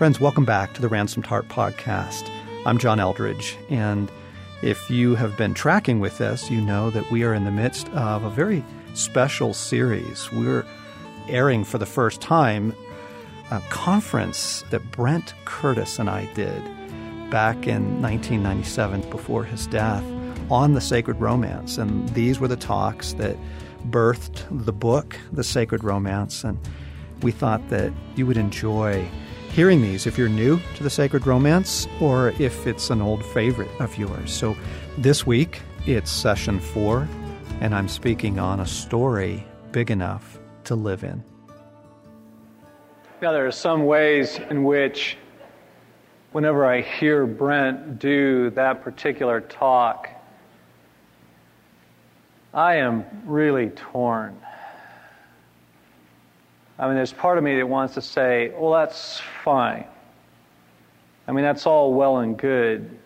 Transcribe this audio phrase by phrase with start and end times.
[0.00, 2.26] Friends, welcome back to the Ransomed Heart podcast.
[2.64, 4.10] I'm John Eldredge, and
[4.62, 7.86] if you have been tracking with us, you know that we are in the midst
[7.90, 10.32] of a very special series.
[10.32, 10.64] We're
[11.28, 12.74] airing for the first time
[13.50, 16.62] a conference that Brent Curtis and I did
[17.28, 20.02] back in 1997 before his death
[20.50, 21.76] on the sacred romance.
[21.76, 23.36] And these were the talks that
[23.90, 26.42] birthed the book, The Sacred Romance.
[26.42, 26.58] And
[27.20, 29.06] we thought that you would enjoy
[29.50, 33.70] hearing these if you're new to the sacred romance or if it's an old favorite
[33.80, 34.32] of yours.
[34.32, 34.56] So
[34.96, 37.08] this week, it's session four,
[37.60, 41.22] and I'm speaking on a story big enough to live in.
[43.20, 45.18] Now, there are some ways in which,
[46.32, 50.08] whenever I hear Brent do that particular talk,
[52.54, 54.40] I am really torn.
[56.80, 59.84] I mean, there's part of me that wants to say, well, that's fine.
[61.28, 62.98] I mean, that's all well and good.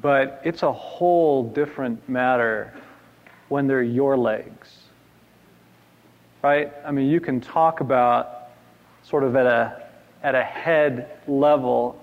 [0.00, 2.72] But it's a whole different matter
[3.50, 4.74] when they're your legs.
[6.42, 6.72] Right?
[6.82, 8.48] I mean, you can talk about
[9.02, 9.88] sort of at a,
[10.22, 12.02] at a head level,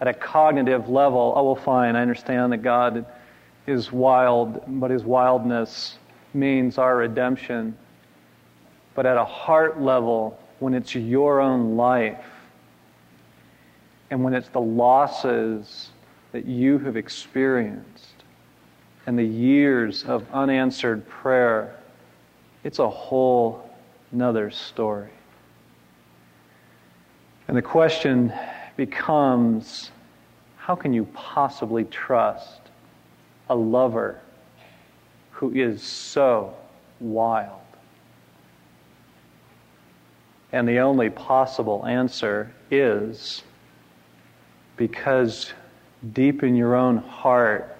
[0.00, 3.06] at a cognitive level, oh, well, fine, I understand that God
[3.68, 5.98] is wild, but his wildness
[6.34, 7.76] means our redemption.
[8.98, 12.24] But at a heart level, when it's your own life,
[14.10, 15.90] and when it's the losses
[16.32, 18.24] that you have experienced,
[19.06, 21.76] and the years of unanswered prayer,
[22.64, 23.70] it's a whole
[24.10, 25.10] nother story.
[27.46, 28.32] And the question
[28.76, 29.92] becomes
[30.56, 32.62] how can you possibly trust
[33.48, 34.20] a lover
[35.30, 36.52] who is so
[36.98, 37.60] wild?
[40.52, 43.42] And the only possible answer is
[44.76, 45.52] because
[46.12, 47.76] deep in your own heart,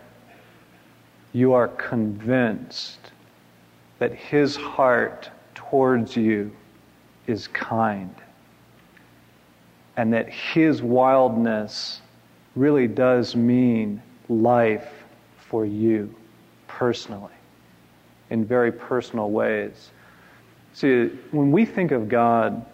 [1.32, 2.98] you are convinced
[3.98, 6.50] that his heart towards you
[7.26, 8.14] is kind.
[9.96, 12.00] And that his wildness
[12.54, 14.88] really does mean life
[15.36, 16.14] for you
[16.66, 17.32] personally
[18.30, 19.90] in very personal ways.
[20.74, 22.64] See, when we think of God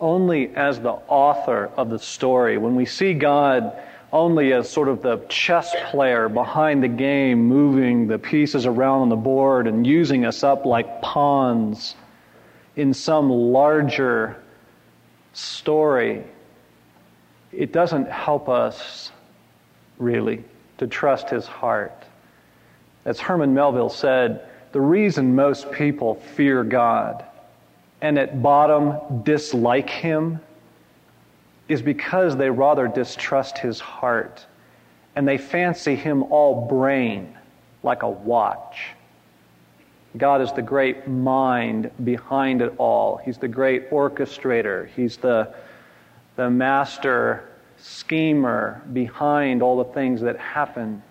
[0.00, 3.72] only as the author of the story, when we see God
[4.12, 9.08] only as sort of the chess player behind the game, moving the pieces around on
[9.08, 11.94] the board and using us up like pawns
[12.76, 14.42] in some larger
[15.34, 16.24] story,
[17.52, 19.12] it doesn't help us
[19.98, 20.44] really
[20.78, 22.04] to trust his heart.
[23.04, 27.24] As Herman Melville said, the reason most people fear God
[28.00, 30.40] and at bottom dislike Him
[31.68, 34.46] is because they rather distrust His heart
[35.16, 37.36] and they fancy Him all brain
[37.82, 38.90] like a watch.
[40.16, 43.18] God is the great mind behind it all.
[43.18, 44.88] He's the great orchestrator.
[44.88, 45.54] He's the,
[46.36, 51.02] the master schemer behind all the things that happen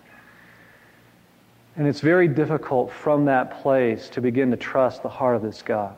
[1.78, 5.62] and it's very difficult from that place to begin to trust the heart of this
[5.62, 5.94] God.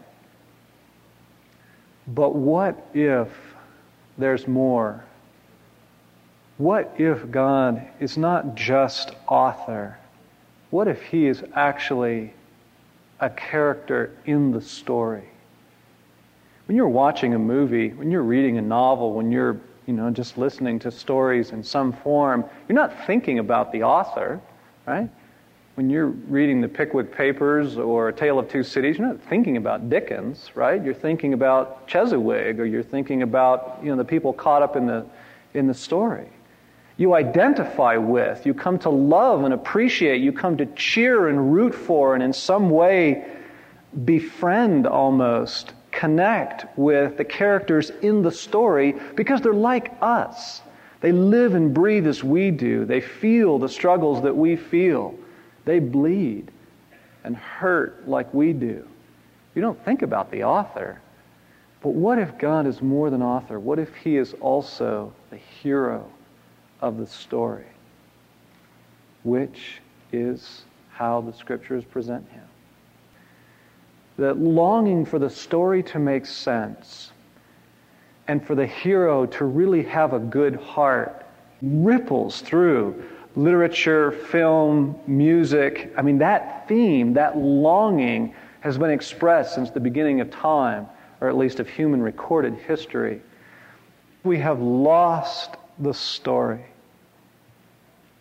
[2.07, 3.29] But what if
[4.19, 5.03] there's more?
[6.59, 9.97] What if God is not just author?
[10.69, 12.35] What if He is actually
[13.19, 15.31] a character in the story?
[16.67, 20.37] When you're watching a movie, when you're reading a novel, when you're you know, just
[20.37, 24.39] listening to stories in some form, you're not thinking about the author,
[24.87, 25.09] right?
[25.77, 29.57] When you're reading the Pickwick Papers or A Tale of Two Cities, you're not thinking
[29.57, 30.83] about Dickens, right?
[30.83, 34.87] You're thinking about Cheswick or you're thinking about you know, the people caught up in
[34.87, 35.07] the,
[35.55, 36.29] in the story.
[36.97, 41.75] You identify with, you come to love and appreciate, you come to cheer and root
[41.75, 43.25] for, and in some way
[44.05, 50.61] befriend almost, connect with the characters in the story because they're like us.
[51.01, 55.15] They live and breathe as we do, they feel the struggles that we feel.
[55.65, 56.51] They bleed
[57.25, 58.87] and hurt like we do.
[59.55, 61.01] You don't think about the author.
[61.83, 63.59] But what if God is more than author?
[63.59, 66.11] What if He is also the hero
[66.81, 67.67] of the story?
[69.23, 69.81] Which
[70.13, 72.45] is how the scriptures present Him.
[74.19, 77.13] That longing for the story to make sense
[78.29, 81.27] and for the hero to really have a good heart
[81.63, 83.03] ripples through
[83.37, 85.93] literature, film, music.
[85.97, 90.87] I mean, that theme, that longing has been expressed since the beginning of time,
[91.21, 93.21] or at least of human recorded history.
[94.25, 96.65] We have lost the story.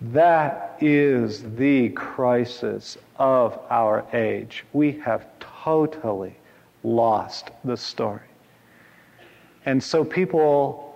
[0.02, 4.64] That is the crisis of our age.
[4.72, 6.36] We have totally
[6.84, 8.22] lost the story.
[9.66, 10.89] And so people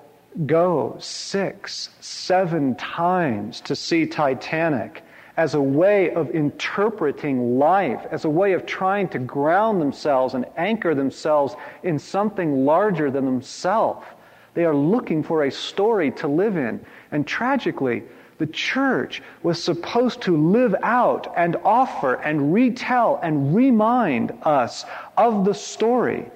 [0.46, 5.04] go six, seven times to see Titanic
[5.38, 10.46] as a way of interpreting life, as a way of trying to ground themselves and
[10.58, 14.06] anchor themselves in something larger than themselves.
[14.54, 16.86] They are looking for a story to live in.
[17.12, 18.04] And tragically,
[18.38, 24.86] the church was supposed to live out and offer and retell and remind us
[25.18, 26.30] of the story.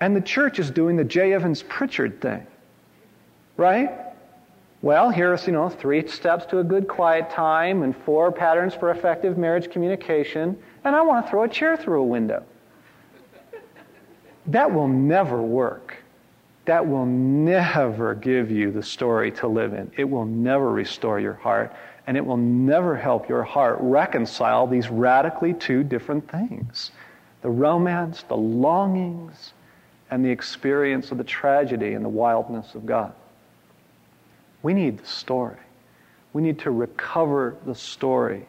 [0.00, 1.32] And the church is doing the J.
[1.32, 2.44] Evans Pritchard thing.
[3.62, 3.96] Right?
[4.82, 8.90] Well, here's, you know, three steps to a good quiet time and four patterns for
[8.90, 12.42] effective marriage communication, and I want to throw a chair through a window.
[14.48, 15.94] That will never work.
[16.64, 19.92] That will never give you the story to live in.
[19.96, 21.72] It will never restore your heart,
[22.08, 26.90] and it will never help your heart reconcile these radically two different things
[27.42, 29.52] the romance, the longings,
[30.10, 33.14] and the experience of the tragedy and the wildness of God.
[34.62, 35.56] We need the story.
[36.32, 38.46] We need to recover the story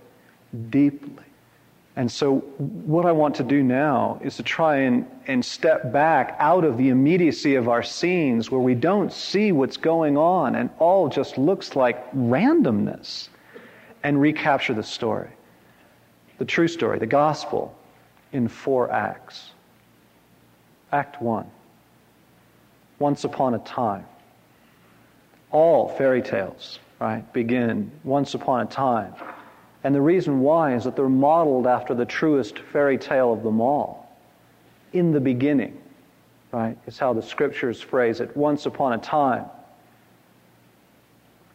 [0.69, 1.23] deeply.
[1.95, 6.35] And so, what I want to do now is to try and, and step back
[6.39, 10.71] out of the immediacy of our scenes where we don't see what's going on and
[10.79, 13.29] all just looks like randomness
[14.01, 15.29] and recapture the story.
[16.39, 17.75] The true story, the gospel,
[18.31, 19.51] in four acts.
[20.91, 21.49] Act one
[22.97, 24.05] Once upon a time
[25.53, 29.13] all fairy tales, right, begin once upon a time.
[29.85, 33.61] And the reason why is that they're modeled after the truest fairy tale of them
[33.61, 34.11] all.
[34.93, 35.79] In the beginning,
[36.51, 39.45] right, is how the scriptures phrase it, once upon a time.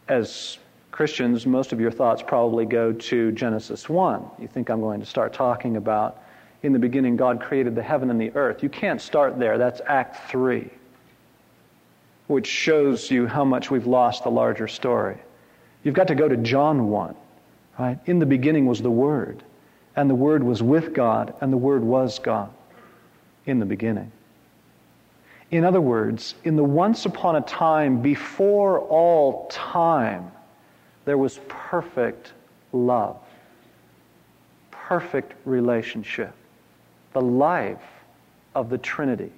[0.07, 0.57] As
[0.91, 4.25] Christians, most of your thoughts probably go to Genesis 1.
[4.39, 6.23] You think I'm going to start talking about
[6.63, 8.63] in the beginning God created the heaven and the earth.
[8.63, 9.57] You can't start there.
[9.57, 10.69] That's Act 3
[12.29, 15.17] which shows you how much we've lost the larger story.
[15.83, 17.15] You've got to go to John 1,
[17.79, 17.97] right?
[18.05, 19.41] In the beginning was the Word,
[19.95, 22.51] and the Word was with God, and the Word was God
[23.47, 24.11] in the beginning.
[25.49, 30.31] In other words, in the once upon a time, before all time,
[31.05, 32.33] there was perfect
[32.73, 33.17] love,
[34.69, 36.31] perfect relationship,
[37.13, 37.81] the life
[38.53, 39.31] of the Trinity.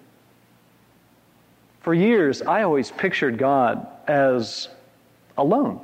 [1.82, 4.70] For years, I always pictured God as
[5.38, 5.82] alone,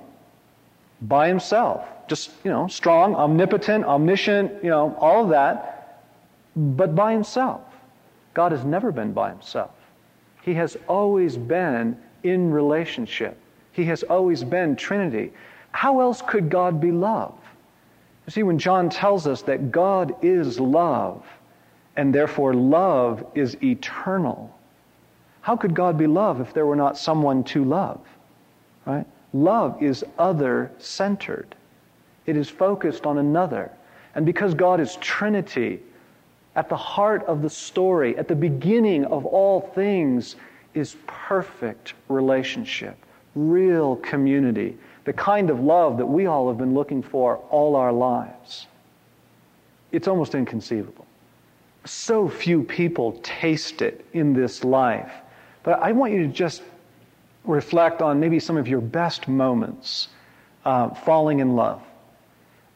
[1.02, 1.88] by himself.
[2.08, 6.04] Just, you know, strong, omnipotent, omniscient, you know, all of that,
[6.56, 7.62] but by himself.
[8.34, 9.72] God has never been by himself.
[10.44, 13.38] He has always been in relationship.
[13.72, 15.34] He has always been Trinity.
[15.72, 17.36] How else could God be love?
[18.26, 21.26] You see, when John tells us that God is love,
[21.96, 24.57] and therefore love is eternal,
[25.48, 28.02] how could God be love if there were not someone to love?
[28.86, 29.06] Right?
[29.32, 31.56] Love is other centered.
[32.26, 33.72] It is focused on another.
[34.14, 35.80] And because God is Trinity,
[36.58, 40.36] at the heart of the story, at the beginning of all things,
[40.74, 42.98] is perfect relationship,
[43.34, 47.94] real community, the kind of love that we all have been looking for all our
[47.94, 48.68] lives.
[49.94, 51.08] It's almost inconceivable.
[51.86, 55.14] So few people taste it in this life.
[55.68, 56.64] But I want you to just
[57.44, 60.08] reflect on maybe some of your best moments
[60.64, 61.82] uh, falling in love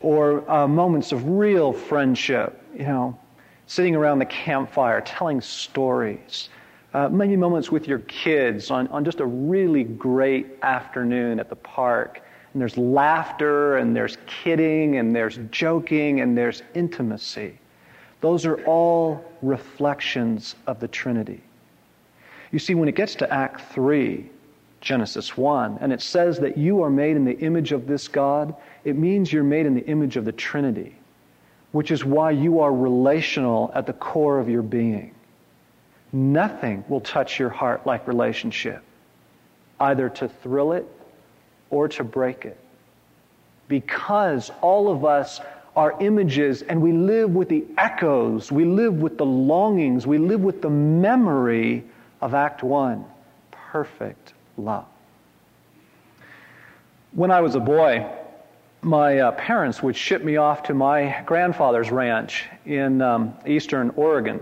[0.01, 3.17] or uh, moments of real friendship, you know,
[3.65, 6.49] sitting around the campfire telling stories.
[6.93, 11.55] Uh, maybe moments with your kids on, on just a really great afternoon at the
[11.55, 12.21] park.
[12.51, 17.57] And there's laughter, and there's kidding, and there's joking, and there's intimacy.
[18.19, 21.41] Those are all reflections of the Trinity.
[22.51, 24.29] You see, when it gets to Act 3,
[24.81, 28.55] Genesis 1, and it says that you are made in the image of this God,
[28.83, 30.95] it means you're made in the image of the Trinity,
[31.71, 35.13] which is why you are relational at the core of your being.
[36.11, 38.83] Nothing will touch your heart like relationship,
[39.79, 40.85] either to thrill it
[41.69, 42.57] or to break it.
[43.69, 45.39] Because all of us
[45.75, 50.41] are images and we live with the echoes, we live with the longings, we live
[50.41, 51.85] with the memory
[52.21, 53.03] of Act 1
[53.71, 54.85] perfect love.
[57.13, 58.05] When I was a boy,
[58.81, 64.39] my uh, parents would ship me off to my grandfather's ranch in um, eastern Oregon.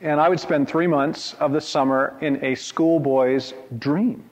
[0.00, 4.24] And I would spend three months of the summer in a schoolboy's dream.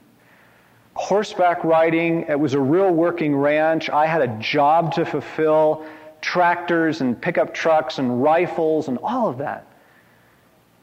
[0.95, 3.91] Horseback riding, it was a real working ranch.
[3.91, 5.85] I had a job to fulfill
[6.21, 9.67] tractors and pickup trucks and rifles and all of that.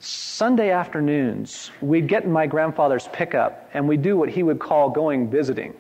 [0.05, 4.89] Sunday afternoons, we'd get in my grandfather's pickup and we'd do what he would call
[4.89, 5.73] going visiting.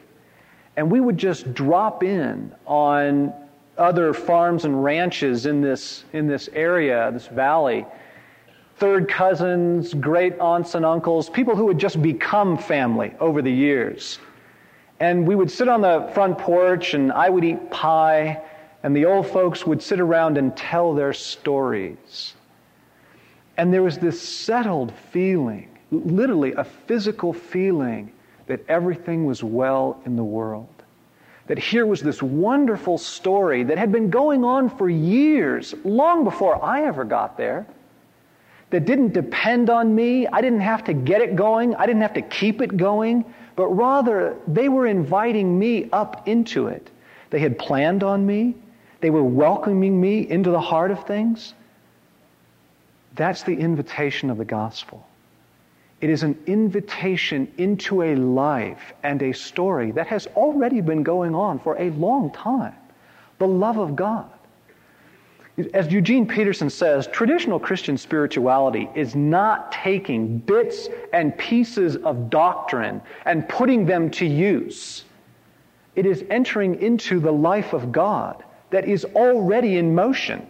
[0.77, 3.33] And we would just drop in on
[3.77, 7.85] other farms and ranches in this, in this area, this valley.
[8.77, 14.19] Third cousins, great aunts and uncles, people who had just become family over the years.
[15.01, 18.41] And we would sit on the front porch and I would eat pie,
[18.83, 22.35] and the old folks would sit around and tell their stories.
[23.57, 28.11] And there was this settled feeling, literally a physical feeling,
[28.47, 30.67] that everything was well in the world.
[31.47, 36.63] That here was this wonderful story that had been going on for years, long before
[36.63, 37.65] I ever got there,
[38.69, 40.25] that didn't depend on me.
[40.25, 43.23] I didn't have to get it going, I didn't have to keep it going,
[43.55, 46.89] but rather they were inviting me up into it.
[47.29, 48.55] They had planned on me,
[49.01, 51.53] they were welcoming me into the heart of things.
[53.15, 55.07] That's the invitation of the gospel.
[56.01, 61.33] It is an invitation into a life and a story that has already been going
[61.33, 62.75] on for a long time.
[63.39, 64.29] The love of God.
[65.73, 73.01] As Eugene Peterson says, traditional Christian spirituality is not taking bits and pieces of doctrine
[73.25, 75.05] and putting them to use.
[75.95, 80.47] It is entering into the life of God that is already in motion,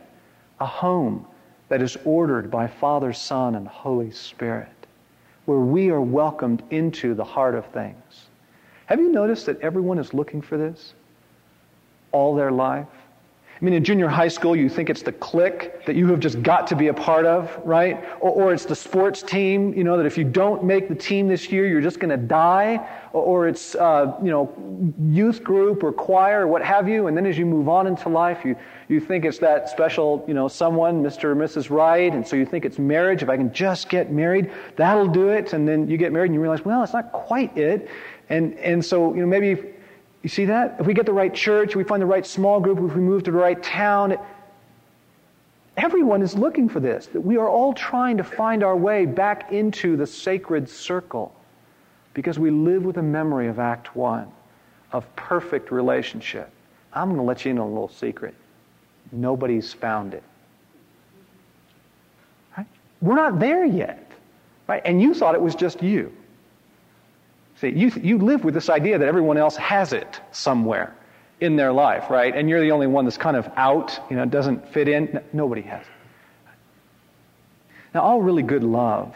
[0.62, 1.28] a home
[1.70, 4.70] that is ordered by Father, Son, and Holy Spirit,
[5.46, 8.26] where we are welcomed into the heart of things.
[8.88, 10.94] Have you noticed that everyone is looking for this
[12.12, 12.88] all their life?
[13.62, 16.42] I mean, in junior high school, you think it's the clique that you have just
[16.42, 18.04] got to be a part of, right?
[18.20, 21.28] Or, or it's the sports team, you know, that if you don't make the team
[21.28, 22.86] this year, you're just going to die.
[23.14, 27.08] Or, or it's, uh, you know, youth group or choir or what have you.
[27.08, 28.56] And then as you move on into life, you,
[28.90, 31.26] you think it's that special, you know, someone, Mr.
[31.26, 31.70] or Mrs.
[31.70, 32.12] Right.
[32.12, 33.22] And so you think it's marriage.
[33.22, 35.54] If I can just get married, that'll do it.
[35.54, 37.88] And then you get married and you realize, well, it's not quite it.
[38.30, 39.73] And, and so, you know, maybe
[40.24, 40.78] you see that?
[40.80, 43.24] If we get the right church, we find the right small group, if we move
[43.24, 44.18] to the right town,
[45.76, 47.08] everyone is looking for this.
[47.08, 51.36] That we are all trying to find our way back into the sacred circle
[52.14, 54.32] because we live with a memory of Act 1
[54.94, 56.50] of perfect relationship.
[56.94, 58.34] I'm going to let you in on a little secret.
[59.12, 60.24] Nobody's found it.
[62.58, 62.68] Right?
[63.02, 64.10] We're not there yet.
[64.68, 64.82] Right?
[64.86, 66.16] And you thought it was just you.
[67.64, 70.94] See, you, you live with this idea that everyone else has it somewhere
[71.40, 72.36] in their life, right?
[72.36, 75.22] And you're the only one that's kind of out, you know, doesn't fit in.
[75.32, 76.52] nobody has it.
[77.94, 79.16] Now, all really good love,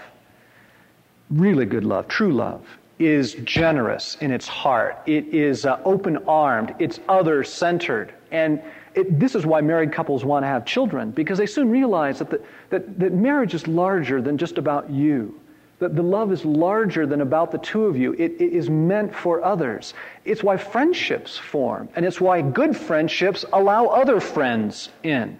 [1.30, 2.66] really good love, true love,
[3.00, 4.98] is generous in its heart.
[5.06, 6.74] It is uh, open armed.
[6.80, 8.14] It's other centered.
[8.32, 8.62] And
[8.96, 12.30] it, this is why married couples want to have children, because they soon realize that,
[12.30, 15.38] the, that, that marriage is larger than just about you.
[15.80, 18.14] That the love is larger than about the two of you.
[18.14, 19.94] It, it is meant for others.
[20.26, 25.38] It's why friendships form, and it's why good friendships allow other friends in.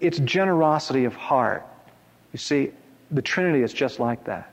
[0.00, 1.66] It's generosity of heart.
[2.32, 2.72] You see,
[3.10, 4.50] the Trinity is just like that.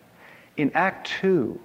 [0.58, 1.60] In Act 2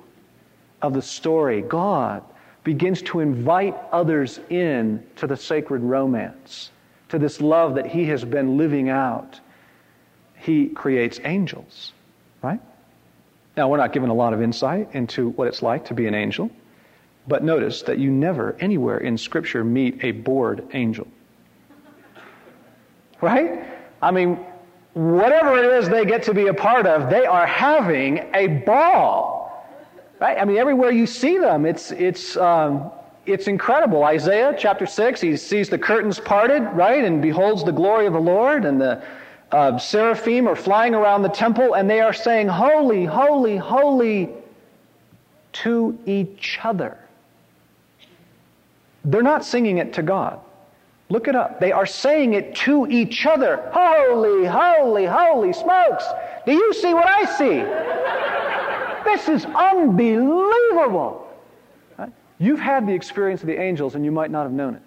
[0.83, 2.23] of the story, God
[2.63, 6.71] begins to invite others in to the sacred romance,
[7.09, 9.41] to this love that He has been living out.
[10.37, 11.93] He creates angels,
[12.43, 12.61] right?
[13.57, 16.15] Now, we're not given a lot of insight into what it's like to be an
[16.15, 16.51] angel,
[17.29, 21.07] but notice that you never, anywhere in Scripture, meet a bored angel.
[23.21, 23.65] Right?
[24.03, 24.39] I mean,
[24.95, 29.67] whatever it is they get to be a part of, they are having a ball.
[30.21, 30.37] Right?
[30.37, 32.91] I mean, everywhere you see them, it's, it's, um,
[33.25, 34.03] it's incredible.
[34.05, 38.21] Isaiah chapter 6, he sees the curtains parted, right, and beholds the glory of the
[38.21, 39.03] Lord, and the
[39.55, 44.31] uh, seraphim are flying around the temple and they are saying, Holy, holy, holy
[45.53, 46.99] to each other.
[49.05, 50.41] They're not singing it to God.
[51.09, 51.61] Look it up.
[51.61, 53.71] They are saying it to each other.
[53.73, 56.05] Holy, holy, holy smokes.
[56.47, 57.61] Do you see what I see?
[59.05, 61.29] this is unbelievable.
[61.97, 62.11] Right?
[62.39, 64.83] You've had the experience of the angels and you might not have known it.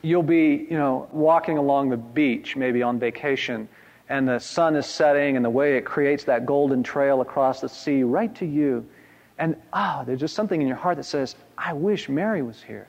[0.00, 3.68] You'll be, you know, walking along the beach, maybe on vacation,
[4.08, 7.68] and the sun is setting and the way it creates that golden trail across the
[7.68, 8.86] sea right to you.
[9.38, 12.62] And ah, oh, there's just something in your heart that says, I wish Mary was
[12.62, 12.88] here.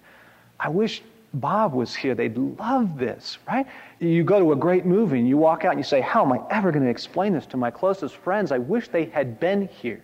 [0.60, 1.02] I wish
[1.34, 3.66] Bob was here, they'd love this, right?
[4.00, 6.32] You go to a great movie and you walk out and you say, How am
[6.32, 8.52] I ever going to explain this to my closest friends?
[8.52, 10.04] I wish they had been here.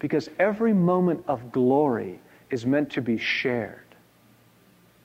[0.00, 3.84] Because every moment of glory is meant to be shared.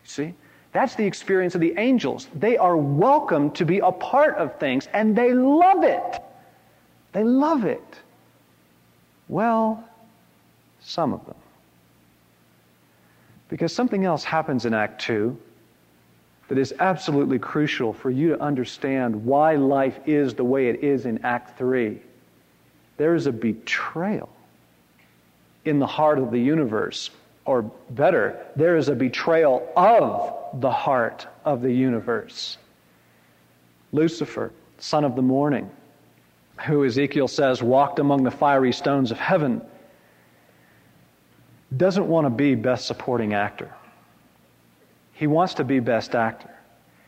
[0.04, 0.34] You See?
[0.74, 2.28] That's the experience of the angels.
[2.34, 6.22] They are welcome to be a part of things and they love it.
[7.12, 8.00] They love it.
[9.30, 9.88] Well,
[10.82, 11.36] some of them.
[13.50, 15.38] Because something else happens in Act 2
[16.48, 21.06] that is absolutely crucial for you to understand why life is the way it is
[21.06, 22.02] in Act 3.
[22.98, 24.30] There is a betrayal
[25.66, 27.12] in the heart of the universe.
[27.46, 32.58] Or better, there is a betrayal of the heart of the universe.
[33.92, 35.70] Lucifer, son of the morning,
[36.66, 39.62] who Ezekiel says walked among the fiery stones of heaven,
[41.76, 43.74] doesn't want to be best supporting actor.
[45.14, 46.50] He wants to be best actor.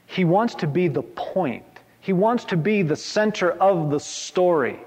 [0.05, 1.65] He wants to be the point.
[2.01, 4.79] He wants to be the center of the story.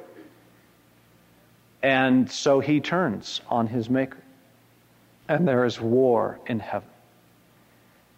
[1.83, 4.19] And so he turns on his maker.
[5.29, 6.89] And there is war in heaven.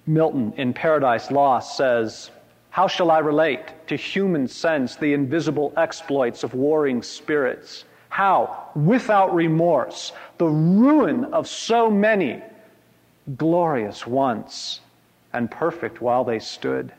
[0.06, 2.30] Milton in Paradise Lost says,
[2.70, 7.84] How shall I relate to human sense the invisible exploits of warring spirits?
[8.08, 12.42] How, without remorse, the ruin of so many,
[13.36, 14.80] glorious once
[15.32, 16.92] and perfect while they stood.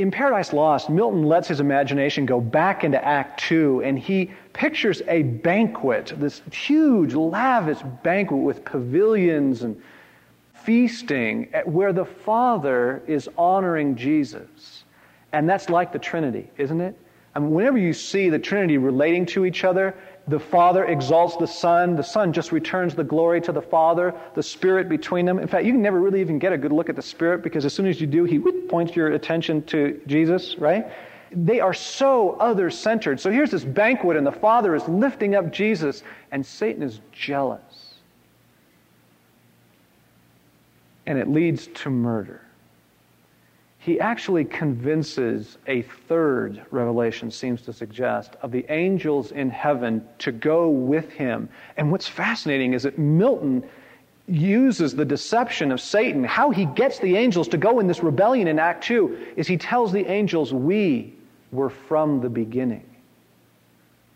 [0.00, 5.02] In Paradise Lost, Milton lets his imagination go back into Act Two and he pictures
[5.08, 9.78] a banquet, this huge, lavish banquet with pavilions and
[10.54, 14.84] feasting, where the Father is honoring Jesus.
[15.32, 16.96] And that's like the Trinity, isn't it?
[17.34, 19.94] I mean, whenever you see the Trinity relating to each other,
[20.30, 24.42] the Father exalts the Son, the Son just returns the glory to the Father, the
[24.42, 25.40] Spirit between them.
[25.40, 27.64] In fact, you can never really even get a good look at the Spirit because
[27.64, 30.86] as soon as you do, He points your attention to Jesus, right?
[31.32, 33.20] They are so other centered.
[33.20, 37.94] So here's this banquet, and the Father is lifting up Jesus, and Satan is jealous.
[41.06, 42.40] And it leads to murder
[43.80, 50.32] he actually convinces a third, Revelation seems to suggest, of the angels in heaven to
[50.32, 51.48] go with him.
[51.78, 53.64] And what's fascinating is that Milton
[54.28, 56.22] uses the deception of Satan.
[56.22, 59.56] How he gets the angels to go in this rebellion in Act 2 is he
[59.56, 61.14] tells the angels, We
[61.50, 62.84] were from the beginning.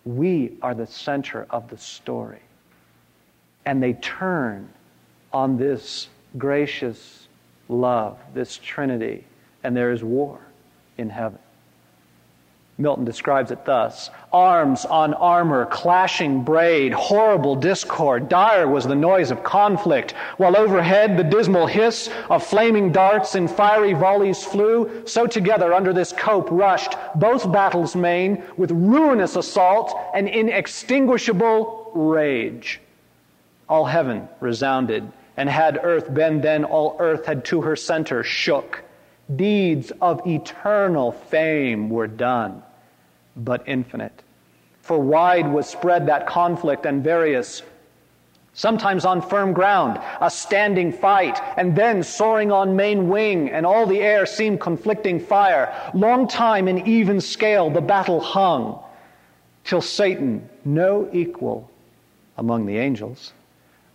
[0.05, 2.43] We are the center of the story.
[3.65, 4.69] And they turn
[5.33, 7.29] on this gracious
[7.71, 9.25] love, this Trinity
[9.65, 10.39] and there is war
[10.97, 11.39] in heaven.
[12.77, 18.29] Milton describes it thus Arms on armor, clashing braid, horrible discord.
[18.29, 23.47] Dire was the noise of conflict, while overhead the dismal hiss of flaming darts in
[23.47, 25.07] fiery volleys flew.
[25.07, 32.81] So together under this cope rushed both battles main with ruinous assault and inextinguishable rage.
[33.69, 38.83] All heaven resounded, and had earth been then, all earth had to her center shook.
[39.35, 42.63] Deeds of eternal fame were done,
[43.37, 44.23] but infinite.
[44.83, 47.63] For wide was spread that conflict and various,
[48.53, 53.87] sometimes on firm ground, a standing fight, and then soaring on main wing, and all
[53.87, 55.75] the air seemed conflicting fire.
[55.95, 58.79] Long time in even scale the battle hung,
[59.65, 61.71] till Satan, no equal
[62.37, 63.33] among the angels,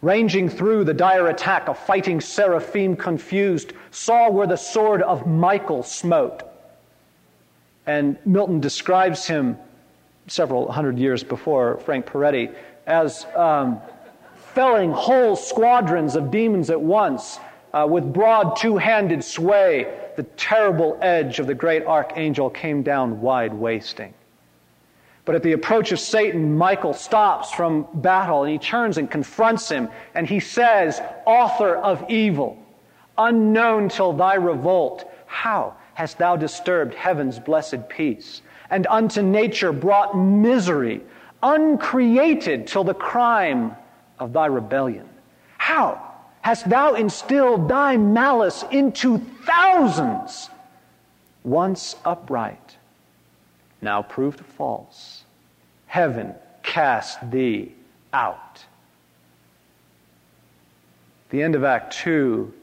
[0.01, 5.83] Ranging through the dire attack, a fighting seraphim confused saw where the sword of Michael
[5.83, 6.43] smote.
[7.85, 9.57] And Milton describes him
[10.27, 12.53] several hundred years before Frank Peretti
[12.85, 13.81] as um,
[14.53, 17.39] felling whole squadrons of demons at once
[17.73, 20.12] uh, with broad two handed sway.
[20.15, 24.13] The terrible edge of the great archangel came down wide wasting.
[25.30, 29.70] But at the approach of Satan, Michael stops from battle and he turns and confronts
[29.70, 29.88] him.
[30.15, 32.58] And he says, Author of evil,
[33.15, 38.42] unknown till thy revolt, how hast thou disturbed heaven's blessed peace?
[38.72, 41.04] And unto nature brought misery,
[41.44, 43.76] uncreated till the crime
[44.18, 45.08] of thy rebellion?
[45.60, 46.02] How
[46.42, 50.50] hast thou instilled thy malice into thousands,
[51.44, 52.78] once upright,
[53.82, 55.18] now proved false?
[55.89, 57.73] Heaven cast thee
[58.13, 58.63] out.
[61.32, 62.54] The end of Act 2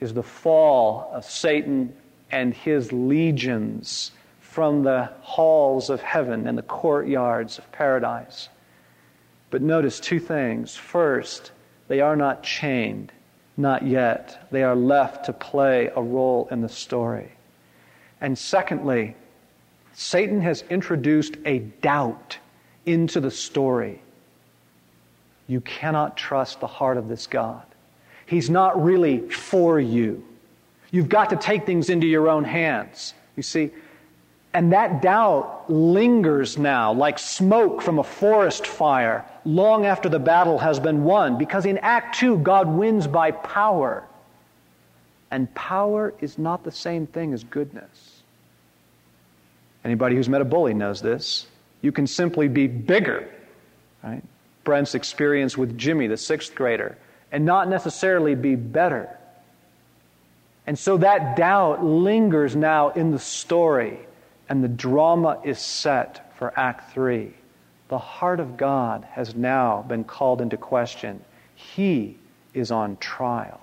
[0.00, 1.94] is the fall of Satan
[2.32, 8.48] and his legions from the halls of heaven and the courtyards of paradise.
[9.50, 10.74] But notice two things.
[10.74, 11.52] First,
[11.86, 13.12] they are not chained,
[13.56, 14.48] Not yet.
[14.50, 17.30] They are left to play a role in the story.
[18.20, 19.14] And secondly,
[19.92, 22.38] Satan has introduced a doubt
[22.86, 24.00] into the story.
[25.46, 27.62] You cannot trust the heart of this God.
[28.26, 30.24] He's not really for you.
[30.90, 33.14] You've got to take things into your own hands.
[33.36, 33.70] You see,
[34.54, 40.58] and that doubt lingers now like smoke from a forest fire long after the battle
[40.58, 41.38] has been won.
[41.38, 44.04] Because in Act 2, God wins by power.
[45.30, 48.20] And power is not the same thing as goodness.
[49.84, 51.46] Anybody who's met a bully knows this.
[51.82, 53.28] You can simply be bigger,
[54.02, 54.22] right?
[54.64, 56.96] Brent's experience with Jimmy, the sixth grader,
[57.32, 59.08] and not necessarily be better.
[60.66, 63.98] And so that doubt lingers now in the story
[64.48, 67.32] and the drama is set for Act 3.
[67.88, 71.24] The heart of God has now been called into question.
[71.54, 72.16] He
[72.54, 73.60] is on trial.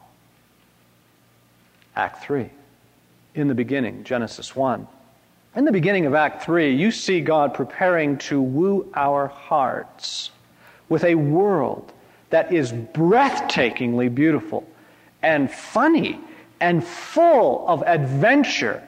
[1.95, 2.49] Act 3.
[3.35, 4.87] In the beginning, Genesis 1.
[5.55, 10.31] In the beginning of Act 3, you see God preparing to woo our hearts
[10.89, 11.91] with a world
[12.29, 14.67] that is breathtakingly beautiful
[15.21, 16.19] and funny
[16.59, 18.83] and full of adventure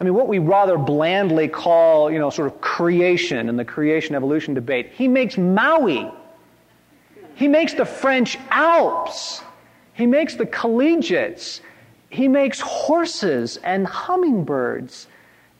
[0.00, 4.14] I mean, what we rather blandly call, you know, sort of creation in the creation
[4.14, 6.10] evolution debate, he makes Maui.
[7.36, 9.42] He makes the French Alps.
[9.94, 11.60] He makes the collegiates.
[12.10, 15.06] He makes horses and hummingbirds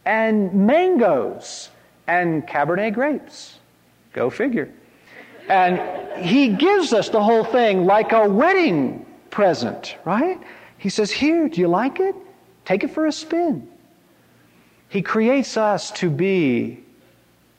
[0.05, 1.71] and mangoes
[2.07, 3.59] and Cabernet grapes.
[4.13, 4.73] Go figure.
[5.49, 10.41] And he gives us the whole thing like a wedding present, right?
[10.79, 12.15] He says, Here, do you like it?
[12.65, 13.69] Take it for a spin.
[14.89, 16.83] He creates us to be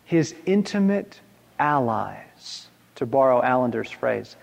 [0.06, 1.20] his intimate
[1.60, 4.36] allies, to borrow Allender's phrase.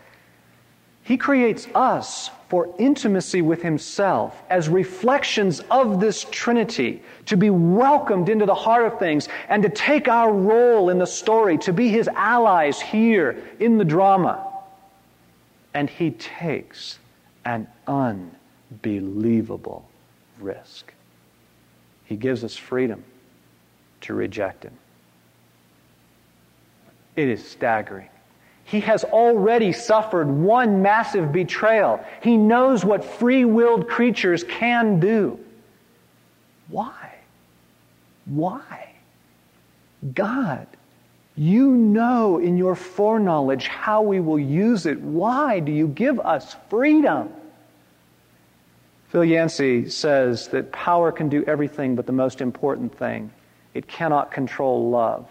[1.03, 8.29] He creates us for intimacy with himself as reflections of this Trinity, to be welcomed
[8.29, 11.89] into the heart of things and to take our role in the story, to be
[11.89, 14.47] his allies here in the drama.
[15.73, 16.99] And he takes
[17.47, 19.89] an unbelievable
[20.39, 20.93] risk.
[22.05, 23.03] He gives us freedom
[24.03, 24.77] to reject Him.
[27.17, 28.11] It is staggering.
[28.73, 32.03] He has already suffered one massive betrayal.
[32.23, 35.39] He knows what free willed creatures can do.
[36.69, 37.13] Why?
[38.25, 38.95] Why?
[40.15, 40.67] God,
[41.37, 44.99] you know in your foreknowledge how we will use it.
[45.03, 47.29] Why do you give us freedom?
[49.11, 53.31] Phil Yancey says that power can do everything but the most important thing
[53.75, 55.29] it cannot control love.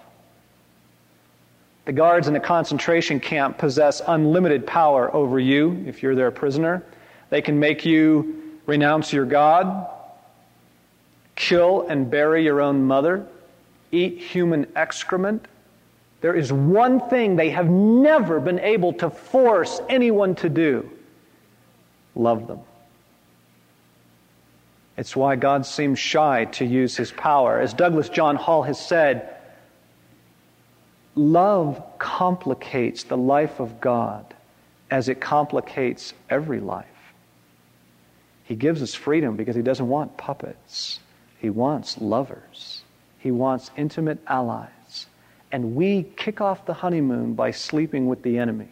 [1.86, 6.84] The guards in a concentration camp possess unlimited power over you if you're their prisoner.
[7.30, 9.88] They can make you renounce your God,
[11.36, 13.26] kill and bury your own mother,
[13.92, 15.48] eat human excrement.
[16.22, 20.90] There is one thing they have never been able to force anyone to do
[22.14, 22.60] love them.
[24.98, 27.60] It's why God seems shy to use his power.
[27.60, 29.38] As Douglas John Hall has said,
[31.16, 34.34] love complicates the life of God
[34.90, 36.86] as it complicates every life.
[38.44, 41.00] He gives us freedom because he doesn't want puppets.
[41.40, 42.84] He wants lovers.
[43.20, 45.06] He wants intimate allies.
[45.52, 48.70] And we kick off the honeymoon by sleeping with the enemy.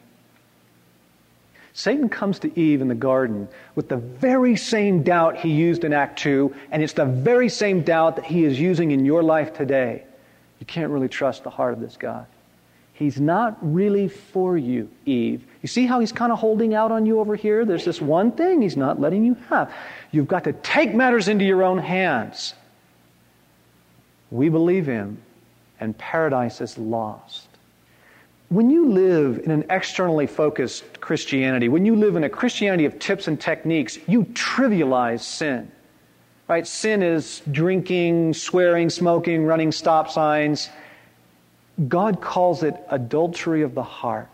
[1.73, 5.93] Satan comes to Eve in the garden with the very same doubt he used in
[5.93, 9.53] Act 2, and it's the very same doubt that he is using in your life
[9.53, 10.03] today.
[10.59, 12.25] You can't really trust the heart of this God.
[12.93, 15.45] He's not really for you, Eve.
[15.61, 17.63] You see how he's kind of holding out on you over here?
[17.63, 19.73] There's this one thing he's not letting you have.
[20.11, 22.55] You've got to take matters into your own hands.
[24.31, 25.21] We believe him,
[25.79, 27.47] and paradise is lost.
[28.49, 32.99] When you live in an externally focused Christianity, when you live in a Christianity of
[32.99, 35.71] tips and techniques, you trivialize sin.
[36.49, 36.65] Right?
[36.65, 40.69] Sin is drinking, swearing, smoking, running stop signs.
[41.87, 44.27] God calls it adultery of the heart.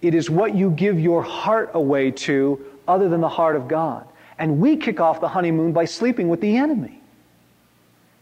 [0.00, 4.08] It is what you give your heart away to other than the heart of God.
[4.38, 7.00] And we kick off the honeymoon by sleeping with the enemy.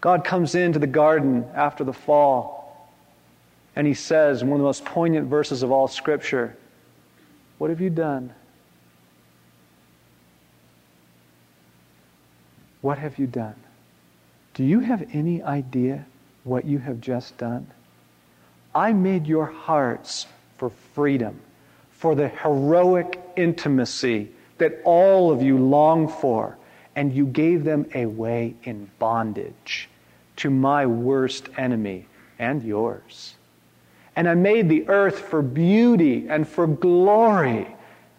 [0.01, 2.63] God comes into the garden after the fall
[3.75, 6.57] and he says, in one of the most poignant verses of all Scripture,
[7.59, 8.35] What have you done?
[12.83, 13.55] What have you done?
[14.55, 16.05] Do you have any idea
[16.45, 17.69] what you have just done?
[18.75, 20.27] I made your hearts
[20.59, 21.41] for freedom,
[21.93, 26.59] for the heroic intimacy that all of you long for,
[26.95, 29.89] and you gave them away in bondage
[30.37, 32.07] to my worst enemy
[32.39, 33.37] and yours.
[34.17, 37.75] And I made the earth for beauty and for glory,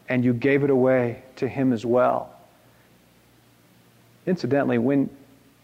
[0.10, 2.33] and you gave it away to him as well.
[4.26, 5.10] Incidentally, when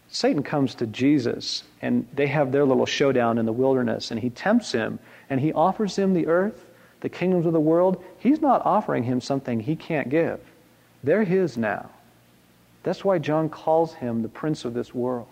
[0.08, 4.30] Satan comes to Jesus and they have their little showdown in the wilderness, and he
[4.30, 6.66] tempts him and he offers him the earth,
[7.00, 10.40] the kingdoms of the world, he's not offering him something he can't give.
[11.02, 11.90] They're his now.
[12.82, 15.28] That's why John calls him the prince of this world.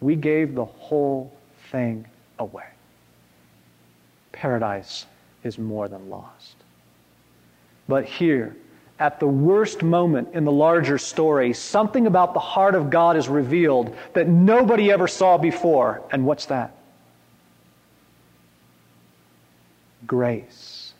[0.00, 1.32] We gave the whole
[1.70, 2.06] thing
[2.38, 2.66] away.
[4.32, 5.06] Paradise
[5.42, 6.56] is more than lost.
[7.88, 8.56] But here,
[8.98, 13.28] at the worst moment in the larger story, something about the heart of God is
[13.28, 16.02] revealed that nobody ever saw before.
[16.10, 16.74] And what's that?
[20.06, 20.94] Grace.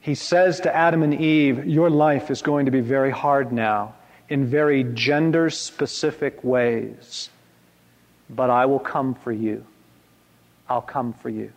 [0.00, 3.94] He says to Adam and Eve, Your life is going to be very hard now
[4.28, 7.30] in very gender specific ways,
[8.28, 9.64] but I will come for you.
[10.68, 11.52] I'll come for you.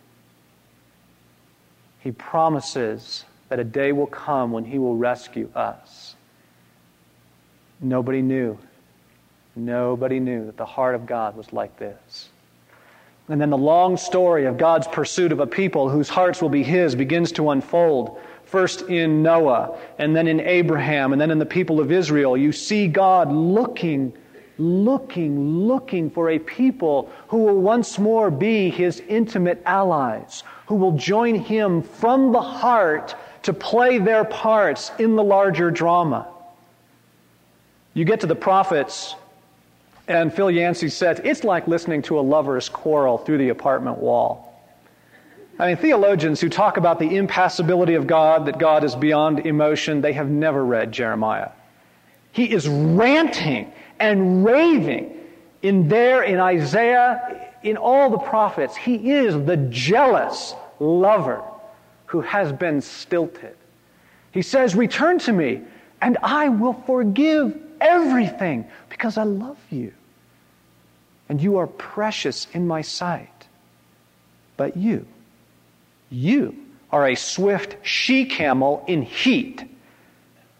[2.00, 6.16] He promises that a day will come when He will rescue us.
[7.80, 8.58] Nobody knew.
[9.54, 12.28] Nobody knew that the heart of God was like this.
[13.28, 16.62] And then the long story of God's pursuit of a people whose hearts will be
[16.62, 18.20] His begins to unfold.
[18.44, 22.36] First in Noah, and then in Abraham, and then in the people of Israel.
[22.36, 24.12] You see God looking,
[24.58, 30.92] looking, looking for a people who will once more be His intimate allies, who will
[30.92, 36.26] join Him from the heart to play their parts in the larger drama.
[37.94, 39.14] You get to the prophets,
[40.08, 44.60] and Phil Yancey says it's like listening to a lover's quarrel through the apartment wall.
[45.60, 50.00] I mean, theologians who talk about the impassibility of God, that God is beyond emotion,
[50.00, 51.50] they have never read Jeremiah.
[52.32, 55.16] He is ranting and raving
[55.62, 58.74] in there, in Isaiah, in all the prophets.
[58.74, 61.44] He is the jealous lover
[62.06, 63.56] who has been stilted.
[64.32, 65.62] He says, Return to me,
[66.00, 69.92] and I will forgive everything because I love you.
[71.28, 73.46] And you are precious in my sight.
[74.56, 75.06] But you,
[76.10, 76.56] you
[76.90, 79.64] are a swift she camel in heat,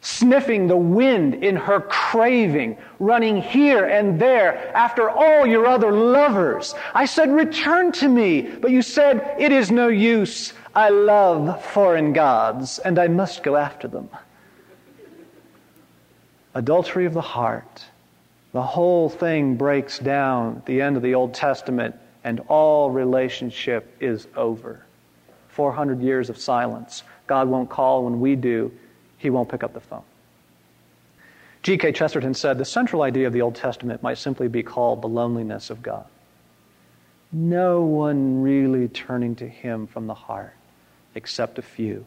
[0.00, 6.74] sniffing the wind in her craving, running here and there after all your other lovers.
[6.94, 8.42] I said, Return to me.
[8.42, 10.52] But you said, It is no use.
[10.76, 14.10] I love foreign gods, and I must go after them.
[16.54, 17.86] Adultery of the heart.
[18.52, 23.96] The whole thing breaks down at the end of the Old Testament, and all relationship
[24.00, 24.84] is over.
[25.48, 27.04] 400 years of silence.
[27.26, 28.70] God won't call when we do,
[29.16, 30.04] He won't pick up the phone.
[31.62, 31.92] G.K.
[31.92, 35.70] Chesterton said the central idea of the Old Testament might simply be called the loneliness
[35.70, 36.04] of God.
[37.32, 40.52] No one really turning to Him from the heart
[41.16, 42.04] except a few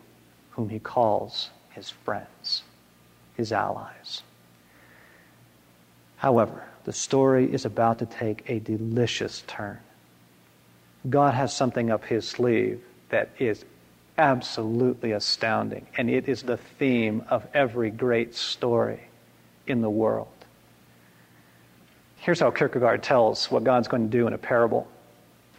[0.51, 2.63] whom he calls his friends,
[3.35, 4.21] his allies.
[6.17, 9.79] However, the story is about to take a delicious turn.
[11.09, 13.65] God has something up his sleeve that is
[14.17, 18.99] absolutely astounding, and it is the theme of every great story
[19.65, 20.27] in the world.
[22.17, 24.87] Here's how Kierkegaard tells what God's going to do in a parable.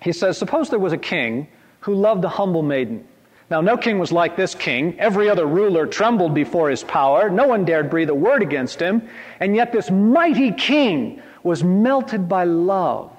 [0.02, 1.48] He says, Suppose there was a king
[1.80, 3.08] who loved a humble maiden
[3.50, 4.98] now, no king was like this king.
[5.00, 7.28] Every other ruler trembled before his power.
[7.28, 9.08] No one dared breathe a word against him.
[9.40, 13.10] And yet, this mighty king was melted by love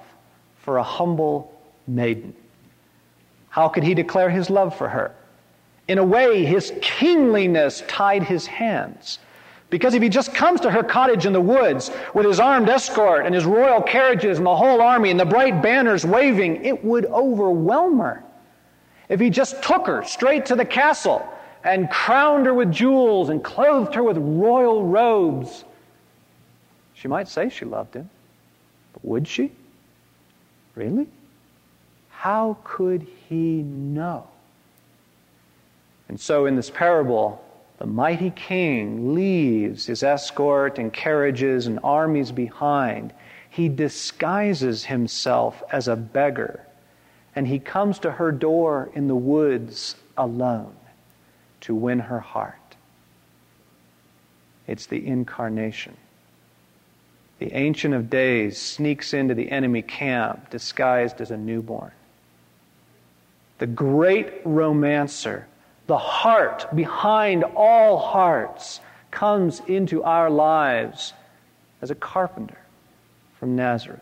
[0.60, 1.54] for a humble
[1.86, 2.34] maiden.
[3.50, 5.14] How could he declare his love for her?
[5.90, 9.20] In a way, his kingliness tied his hands.
[9.70, 13.26] Because if he just comes to her cottage in the woods with his armed escort
[13.26, 17.06] and his royal carriages and the whole army and the bright banners waving, it would
[17.08, 18.24] overwhelm her.
[19.12, 21.28] If he just took her straight to the castle
[21.66, 25.66] and crowned her with jewels and clothed her with royal robes,
[26.94, 28.10] she might say she loved him.
[28.94, 29.52] But would she?
[30.76, 31.08] Really?
[32.10, 34.30] How could he know?
[36.08, 37.44] And so in this parable,
[37.80, 43.12] the mighty king leaves his escort and carriages and armies behind.
[43.50, 46.66] He disguises himself as a beggar
[47.36, 50.76] and he comes to her door in the woods alone
[51.62, 52.56] to win her heart.
[54.68, 55.96] It's the incarnation.
[57.40, 61.92] The Ancient of Days sneaks into the enemy camp disguised as a newborn.
[63.58, 65.48] The great romancer,
[65.88, 71.14] the heart behind all hearts, comes into our lives
[71.82, 72.60] as a carpenter
[73.40, 74.02] from Nazareth.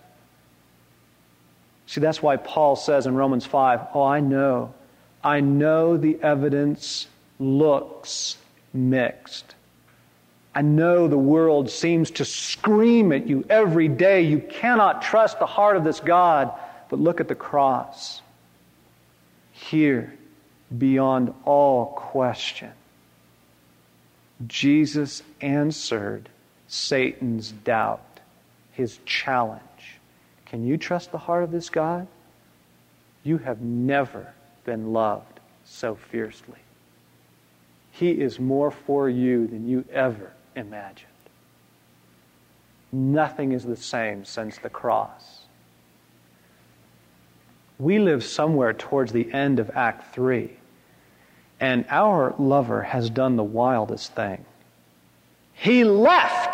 [1.89, 4.75] See, that's why Paul says in Romans 5 Oh, I know.
[5.23, 7.07] I know the evidence
[7.39, 8.37] looks
[8.71, 9.55] mixed.
[10.53, 14.21] I know the world seems to scream at you every day.
[14.21, 16.53] You cannot trust the heart of this God.
[16.89, 18.21] But look at the cross.
[19.51, 20.13] Here,
[20.77, 22.69] beyond all question,
[24.45, 26.29] Jesus answered
[26.67, 28.19] Satan's doubt,
[28.73, 29.63] his challenge.
[30.49, 32.07] Can you trust the heart of this God?
[33.23, 34.33] You have never
[34.65, 36.59] been loved so fiercely.
[37.91, 41.05] He is more for you than you ever imagined.
[42.91, 45.41] Nothing is the same since the cross.
[47.77, 50.49] We live somewhere towards the end of Act 3,
[51.59, 54.43] and our lover has done the wildest thing.
[55.53, 56.48] He left.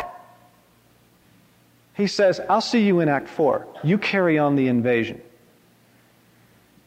[1.96, 3.66] He says, I'll see you in Act 4.
[3.82, 5.22] You carry on the invasion.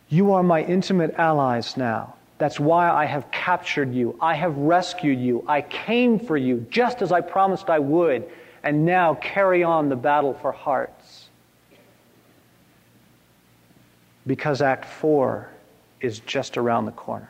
[0.08, 2.16] You are my intimate allies now.
[2.38, 4.18] That's why I have captured you.
[4.22, 5.44] I have rescued you.
[5.48, 8.30] I came for you just as I promised I would.
[8.64, 11.30] And now carry on the battle for hearts.
[14.28, 15.50] Because Act 4
[16.02, 17.30] is just around the corner.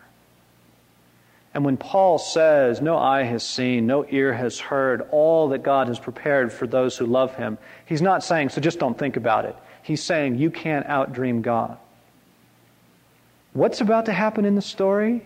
[1.54, 5.88] And when Paul says, No eye has seen, no ear has heard, all that God
[5.88, 9.46] has prepared for those who love him, he's not saying, So just don't think about
[9.46, 9.56] it.
[9.82, 11.78] He's saying, You can't outdream God.
[13.54, 15.26] What's about to happen in the story?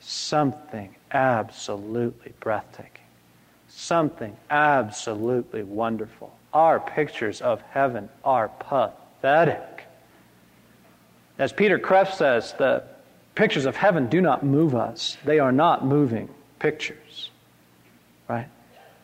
[0.00, 2.90] Something absolutely breathtaking.
[3.68, 6.34] Something absolutely wonderful.
[6.54, 9.84] Our pictures of heaven are pathetic.
[11.38, 12.84] As Peter Kreeft says, the
[13.34, 15.16] pictures of heaven do not move us.
[15.24, 17.30] They are not moving pictures.
[18.28, 18.48] Right?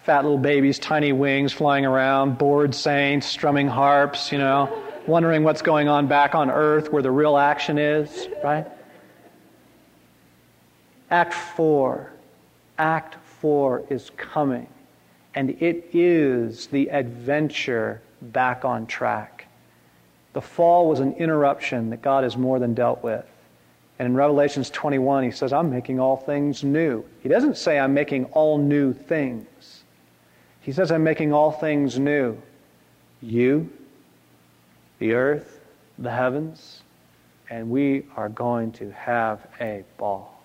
[0.04, 5.62] Fat little babies, tiny wings flying around, bored saints strumming harps, you know wondering what's
[5.62, 8.66] going on back on earth where the real action is, right?
[11.10, 12.12] Act 4.
[12.78, 14.68] Act 4 is coming.
[15.34, 19.46] And it is the adventure back on track.
[20.32, 23.26] The fall was an interruption that God has more than dealt with.
[24.00, 27.04] And in Revelations 21, he says, I'm making all things new.
[27.22, 29.84] He doesn't say, I'm making all new things.
[30.62, 32.40] He says, I'm making all things new.
[33.20, 33.68] You,
[35.00, 35.60] the earth,
[35.98, 36.80] the heavens,
[37.50, 40.42] and we are going to have a ball.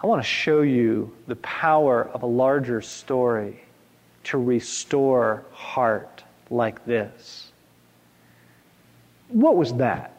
[0.00, 3.60] I want to show you the power of a larger story
[4.22, 7.50] to restore heart like this.
[9.26, 10.15] What was that?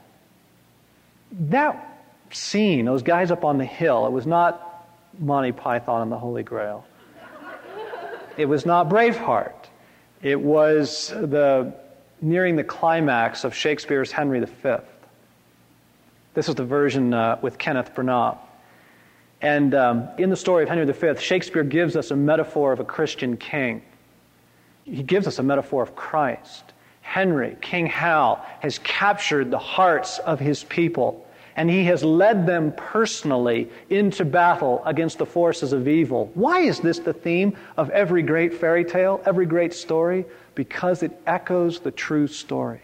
[1.32, 4.88] That scene, those guys up on the hill, it was not
[5.20, 6.86] Monty Python and the Holy Grail.
[8.38, 9.54] It was not Braveheart.
[10.22, 11.74] It was the
[12.22, 14.76] nearing the climax of Shakespeare's Henry V.
[16.34, 18.38] This is the version uh, with Kenneth Branagh.
[19.42, 22.84] And um, in the story of Henry V, Shakespeare gives us a metaphor of a
[22.84, 23.84] Christian king.
[24.84, 26.74] He gives us a metaphor of Christ.
[27.08, 32.74] Henry, King Hal, has captured the hearts of his people and he has led them
[32.76, 36.30] personally into battle against the forces of evil.
[36.36, 40.26] Why is this the theme of every great fairy tale, every great story?
[40.54, 42.82] Because it echoes the true story.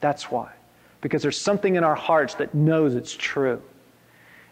[0.00, 0.52] That's why.
[1.00, 3.62] Because there's something in our hearts that knows it's true.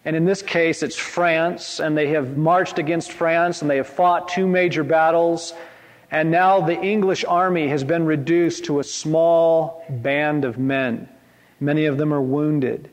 [0.07, 3.87] And in this case, it's France, and they have marched against France, and they have
[3.87, 5.53] fought two major battles.
[6.11, 11.09] And now the English army has been reduced to a small band of men.
[11.61, 12.90] Many of them are wounded.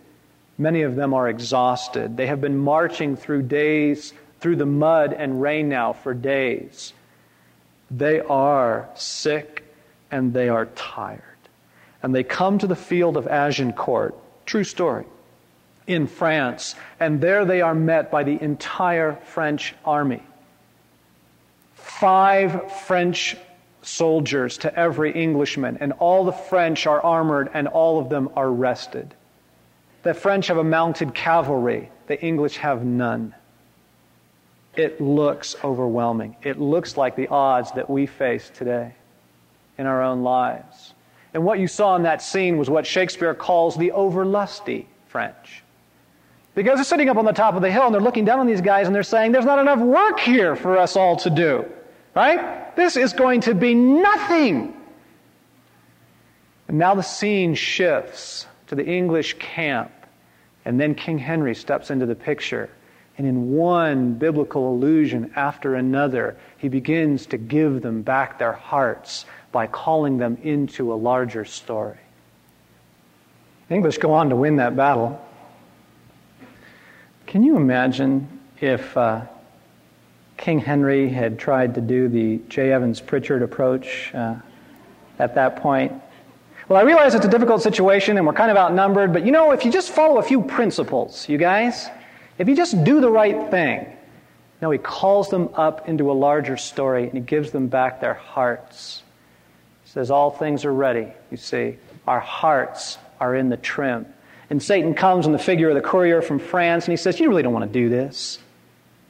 [0.58, 2.18] Many of them are exhausted.
[2.18, 6.94] They have been marching through days, through the mud and rain now for days.
[7.90, 9.64] They are sick
[10.12, 11.22] and they are tired.
[12.04, 15.06] And they come to the field of Agincourt, true story,
[15.88, 20.22] in France, and there they are met by the entire French army.
[22.00, 23.36] Five French
[23.82, 28.52] soldiers to every Englishman, and all the French are armored and all of them are
[28.52, 29.16] rested.
[30.04, 33.34] The French have a mounted cavalry, the English have none.
[34.76, 36.36] It looks overwhelming.
[36.44, 38.94] It looks like the odds that we face today
[39.80, 40.94] in our own lives.
[41.34, 45.64] And what you saw in that scene was what Shakespeare calls the overlusty French.
[46.54, 48.46] Because they're sitting up on the top of the hill and they're looking down on
[48.46, 51.66] these guys and they're saying, There's not enough work here for us all to do.
[52.18, 52.76] Right?
[52.76, 54.74] This is going to be nothing.
[56.68, 59.92] And now the scene shifts to the English camp
[60.66, 62.72] and then King Henry steps into the picture
[63.20, 69.26] And in one biblical allusion after another, he begins to give them back their hearts
[69.52, 72.00] by calling them into a larger story.
[73.70, 75.24] The English go on to win that battle.
[77.28, 78.28] Can you imagine
[78.60, 79.22] if uh,
[80.38, 82.72] King Henry had tried to do the J.
[82.72, 84.36] Evans Pritchard approach uh,
[85.20, 85.92] at that point?
[86.70, 89.52] Well, I realize it's a difficult situation and we're kind of outnumbered, but you know,
[89.52, 91.90] if you just follow a few principles, you guys,
[92.38, 93.88] if you just do the right thing,
[94.62, 98.16] no, he calls them up into a larger story and he gives them back their
[98.16, 99.04] hearts.
[99.84, 101.78] He says, All things are ready, you see.
[102.08, 104.06] Our hearts are in the trim.
[104.50, 107.30] And Satan comes in the figure of the courier from France and he says, You
[107.30, 108.40] really don't want to do this,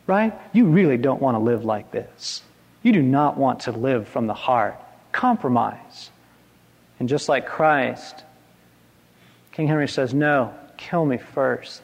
[0.07, 0.33] right?
[0.53, 2.41] You really don't want to live like this.
[2.81, 4.79] You do not want to live from the heart.
[5.11, 6.09] Compromise.
[6.99, 8.23] And just like Christ,
[9.51, 11.81] King Henry says, No, kill me first.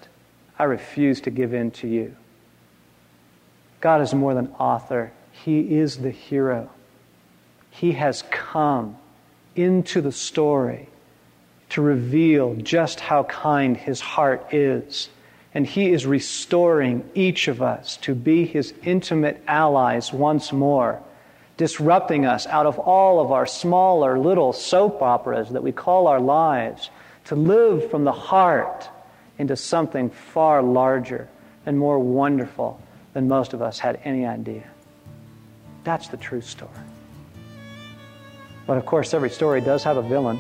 [0.58, 2.16] I refuse to give in to you.
[3.82, 6.70] God is more than author, He is the hero.
[7.70, 8.98] He has come
[9.56, 10.88] into the story
[11.70, 15.10] to reveal just how kind His heart is.
[15.54, 21.02] And He is restoring each of us to be His intimate allies once more,
[21.58, 26.20] disrupting us out of all of our smaller little soap operas that we call our
[26.20, 26.90] lives,
[27.26, 28.90] to live from the heart
[29.38, 31.30] into something far larger
[31.66, 32.80] and more wonderful
[33.14, 34.64] than most of us had any idea.
[35.84, 36.72] That's the true story.
[38.66, 40.40] But of course, every story does have a villain.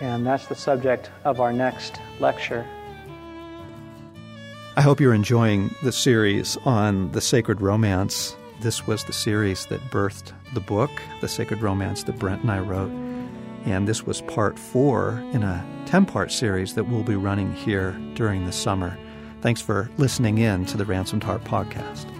[0.00, 2.66] And that's the subject of our next lecture.
[4.78, 8.36] I hope you're enjoying the series on the sacred romance.
[8.60, 10.90] This was the series that birthed the book,
[11.22, 12.90] The Sacred Romance, that Brent and I wrote.
[13.64, 17.92] And this was part four in a 10 part series that we'll be running here
[18.12, 18.98] during the summer.
[19.40, 22.15] Thanks for listening in to the Ransomed Heart podcast.